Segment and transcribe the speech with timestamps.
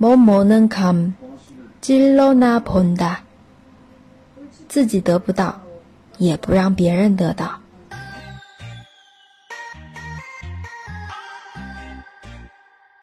[0.00, 1.14] 某某能看
[1.80, 3.16] 金龙那碰的
[4.68, 5.60] 自己得不到
[6.18, 7.60] 也不让别人得到。